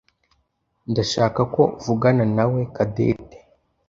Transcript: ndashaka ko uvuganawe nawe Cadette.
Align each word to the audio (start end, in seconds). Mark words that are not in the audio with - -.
ndashaka 0.91 1.41
ko 1.53 1.61
uvuganawe 1.79 2.27
nawe 2.37 2.59
Cadette. 2.75 3.37